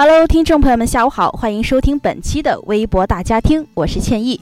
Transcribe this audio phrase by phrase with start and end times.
[0.00, 4.40] Hello，听众朋友们，下午好，欢迎收听本期的微博大家听，我是倩意。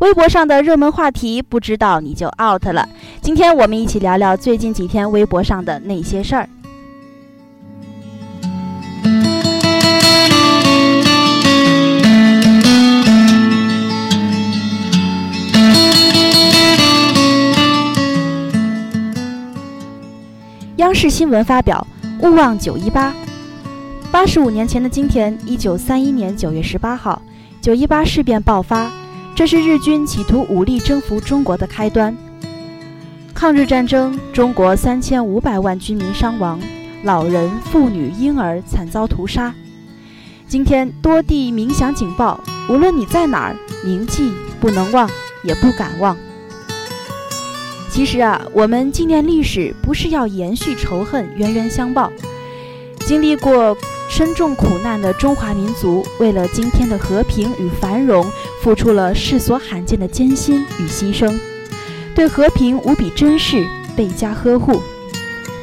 [0.00, 2.86] 微博上的热门话题，不知道你就 out 了。
[3.22, 6.46] 今天我们一起聊聊最近几天微博上的那些事儿。
[20.76, 21.86] 央视新闻发表：
[22.20, 23.10] 勿忘九一八。
[24.12, 27.22] 八十五年前的今天，一九三一年九月十八号，
[27.62, 28.92] 九一八事变爆发，
[29.34, 32.14] 这是日军企图武力征服中国的开端。
[33.32, 36.60] 抗日战争，中国三千五百万军民伤亡，
[37.04, 39.54] 老人、妇女、婴儿惨遭屠杀。
[40.46, 42.38] 今天多地鸣响警报，
[42.68, 45.08] 无论你在哪儿，铭记不能忘，
[45.42, 46.14] 也不敢忘。
[47.88, 52.12] 其实啊，我们纪念历史，不是要延续仇恨、冤冤相报。
[53.06, 53.76] 经历过
[54.14, 61.34] 深重苦难的中华民族，为了今天的和平与繁荣，付出了世所罕见的艰辛与牺牲，
[62.14, 64.82] 对和平无比珍视，倍加呵护。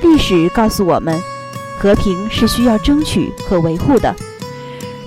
[0.02, 1.22] 历史告诉我们，
[1.78, 4.16] 和平是需要争取和维护的。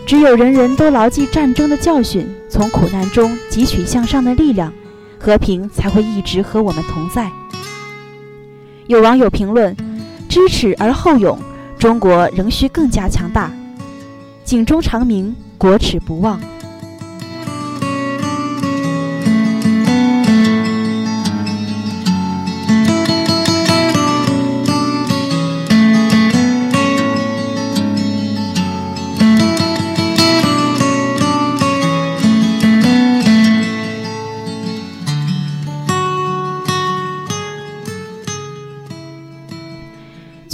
[0.07, 4.73] 只有人人都牢记战争的教训，从苦难中汲取向上的力量。
[5.19, 7.31] 和平才会一直和我们同在。
[8.87, 9.77] 有网友评论
[10.29, 11.37] ：“知耻而后勇，
[11.83, 13.51] 中国仍需更加强大。
[14.45, 16.41] 警钟长鸣，国耻不忘。”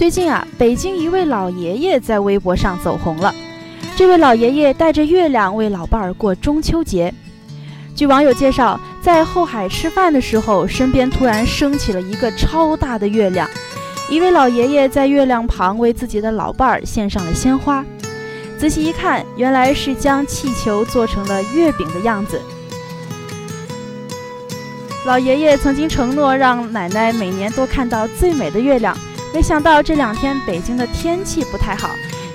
[0.09, 3.35] 最近啊，北京一位老爷爷在微博上走红了。
[3.95, 7.13] 这位老爷爷带着月亮为老伴儿过中秋节。
[7.95, 13.47] 据网友介绍，在后海吃饭的时候，身边突然升起了一个超大的月亮。
[14.09, 17.85] 一位老爷爷在月亮旁为自己的老伴儿献上了鲜花。
[18.57, 22.41] 仔细一看，原来是将气球做成了月饼的样子。
[25.05, 28.97] 老爷爷曾经承诺让奶奶每年都看到最美的月亮。
[29.35, 31.91] 没想到这两天北京的天气不太好，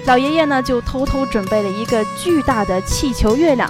[0.06, 3.70] 老爷爷呢就偷偷准备了一个巨大的气球月亮。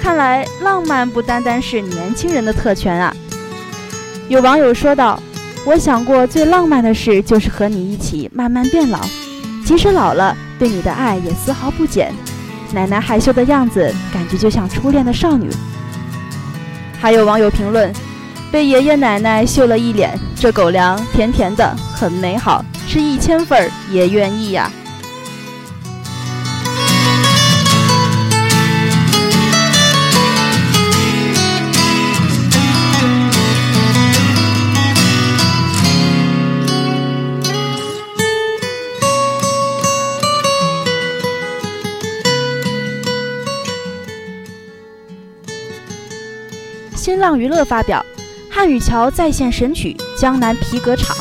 [0.00, 3.14] 看来浪漫不单单是年轻人的特权啊！
[4.28, 5.20] 有网友说道
[5.66, 9.00] ：“我想过最浪漫的事就是和你一起慢慢变老，
[9.66, 12.14] 即使老了，对你的爱也丝毫不减。
[12.72, 15.50] 奶奶害羞的样子，感觉就像初恋的少女。”
[16.98, 17.92] 还有网友评论。
[18.52, 24.68] 被爷爷奶奶秀了一脸，这狗粮甜甜的，很美好，吃一千份也愿意呀。
[46.96, 48.04] 新浪娱乐发表。
[48.52, 51.16] 汉语桥再现神曲《江南皮革厂》。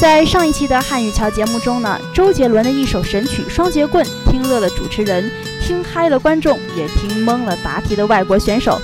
[0.00, 5.30] 在上一期的汉语桥节目中呢，周杰伦的一首神曲《双截棍》听乐了主持人，
[5.62, 8.80] 听嗨了观众，也听懵了答题的外国选手。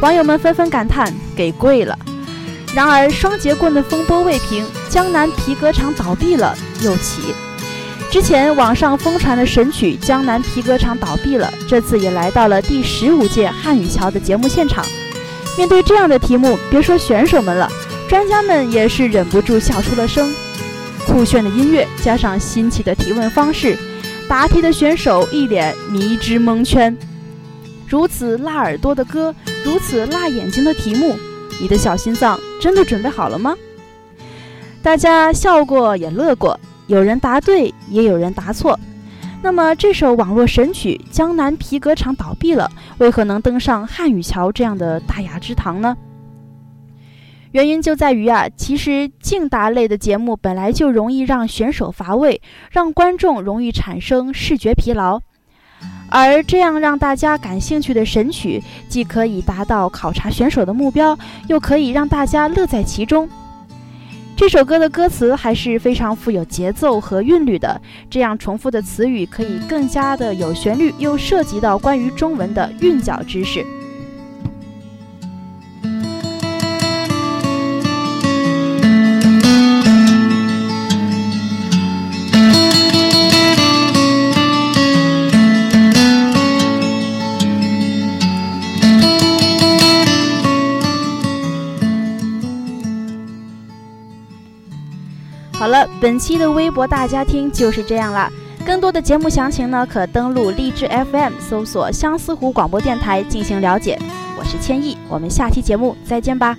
[0.00, 1.98] 网友们纷纷感叹：“给跪了！”
[2.72, 7.34] 然而，双截棍的风波未平，江南皮革厂倒闭了又起。
[8.12, 14.84] 之前网上疯传的神曲《江南皮革厂》倒闭了，这次也来到了第十五届汉语桥的节目现场。
[15.56, 17.68] 面对这样的题目，别说选手们了，
[18.08, 20.32] 专家们也是忍不住笑出了声。
[21.06, 23.76] 酷炫的音乐加上新奇的提问方式，
[24.28, 26.96] 答题的选手一脸迷之蒙圈。
[27.86, 29.34] 如此辣耳朵的歌，
[29.64, 31.16] 如此辣眼睛的题目，
[31.60, 33.54] 你的小心脏真的准备好了吗？
[34.82, 38.78] 大家笑过也乐过，有人答对，也有人答错。
[39.44, 45.96] 那么这首网络神曲《江南皮革厂》倒闭了，为何能登上汉语桥这样的大雅之堂呢？
[47.50, 52.40] 原因就在于啊，其实竞答类的节目本来就容易让选手乏味，
[52.70, 55.20] 让观众容易产生视觉疲劳。
[56.08, 61.18] 而这样让大家感兴趣的神曲，既可以达到考察选手的目标，
[61.48, 63.28] 又可以让大家乐在其中。
[64.42, 67.80] 这首歌的歌词还是非常富有节奏和韵律的，
[68.10, 73.64] 这样重复的词语可以更加的有旋律，又涉及到关于中文的韵脚知识。
[95.62, 98.28] 好了，本期的微博大家听就是这样了。
[98.66, 103.96] 更多的节目详情呢，可登录荔枝 FM 搜索相思湖广播电台进行了解。
[104.36, 106.58] 我是千亿，我们下期节目再见吧。